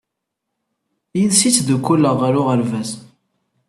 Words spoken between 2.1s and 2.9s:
ɣer uɣerbaz.